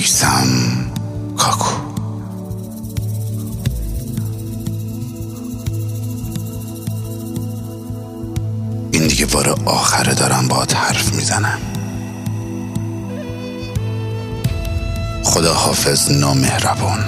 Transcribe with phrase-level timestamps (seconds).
[0.00, 0.46] میسم
[1.36, 1.74] کاکو.
[8.92, 11.58] این دیگه بار آخره دارم با حرف می‌زنم.
[15.24, 17.04] خدا حافظ نامهربان.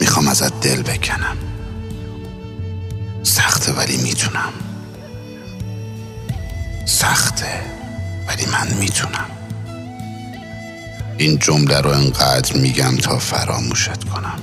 [0.00, 1.36] می‌خوام ازت دل بکنم.
[3.22, 4.52] سخته ولی می‌تونم.
[6.86, 7.60] سخته
[8.28, 9.35] ولی من می‌تونم.
[11.18, 14.38] این جمله رو انقدر میگم تا فراموشت کنم.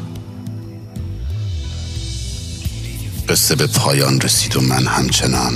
[3.29, 5.53] قصه به پایان رسید و من همچنان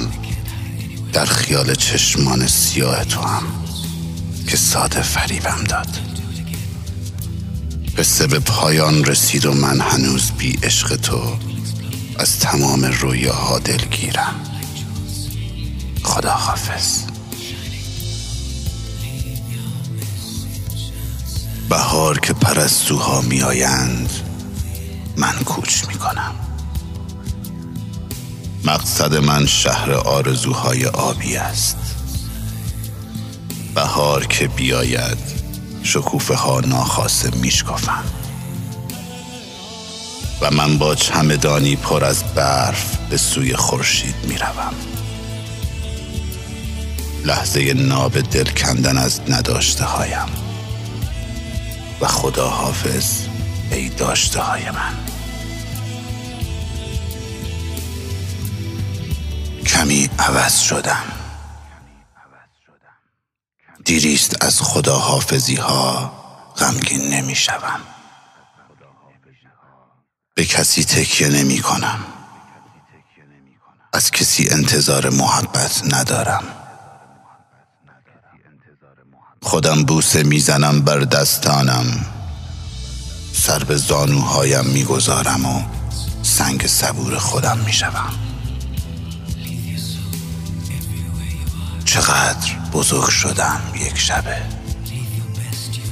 [1.14, 3.44] در خیال چشمان سیاه تو هم
[4.48, 5.88] که ساده فریبم داد.
[7.98, 11.38] قصه به پایان رسید و من هنوز بی عشق تو
[12.20, 14.36] از تمام رویاها دلگیرم.
[16.04, 16.34] خدا
[21.70, 24.10] بهار که پرستوها میآیند
[25.18, 26.36] من کوچ می‌کنم.
[28.64, 31.78] مقصد من شهر آرزوهای آبی است.
[33.76, 35.18] بهار که بیاید
[35.84, 38.04] شکوفه ها ناخواسته میشکافم.
[40.42, 44.74] و من با چمدانی پر از برف به سوی خورشید می‌روم.
[47.26, 50.47] لحظه ناب دل کندن از نداشته هایم
[52.02, 53.28] و خدا حافظ
[53.72, 54.98] ای داشته های من.
[59.66, 61.04] کمی عوض شدم.
[63.86, 66.12] دیریست از خدا حافظی ها
[66.58, 67.80] غمگین نمی شوم
[70.36, 72.00] به کسی تکیه نمی کنم
[73.94, 76.67] از کسی انتظار محبت ندارم.
[79.48, 82.06] خودم بوسه می‌زنم بر دستانم.
[83.34, 85.64] سر به زانوهایم می‌گذارم و
[86.24, 88.14] سنگ صبور خودم می‌شوم.
[91.86, 94.42] چقدر بزرگ شدم یک شبه.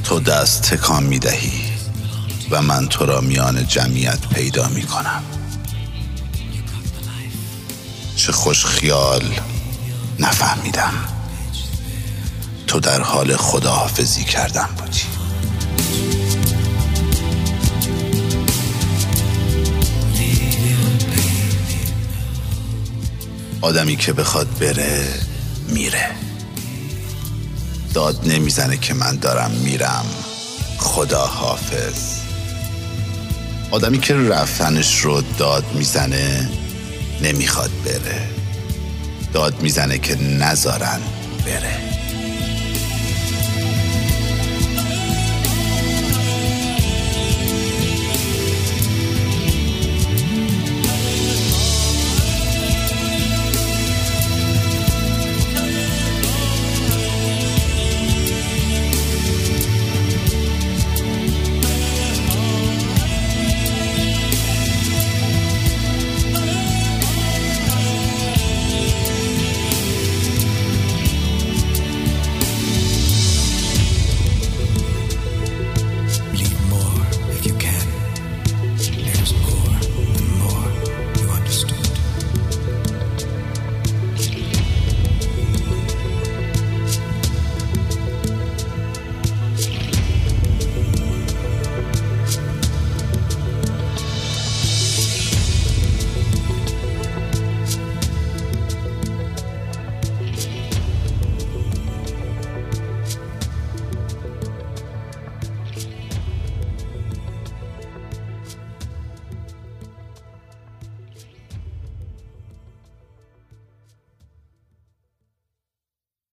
[0.03, 1.61] تو دست تکان می‌دهی
[2.51, 5.23] و من تو را میان جمعیت پیدا می‌کنم.
[8.15, 9.23] چه خوش خیال
[10.19, 11.14] نفهمیدم.
[12.75, 15.01] تو در حال خداحافظی کردن بودی
[23.61, 25.07] آدمی که بخواد بره
[25.67, 26.07] میره.
[27.93, 30.05] داد نمی‌زنه که من دارم میرم.
[30.77, 32.19] خدا حافظ
[33.71, 36.49] آدمی که رفتنش رو داد می‌زنه
[37.21, 38.29] نمی‌خواد بره.
[39.33, 40.99] داد می‌زنه که نذارن
[41.45, 41.94] بره.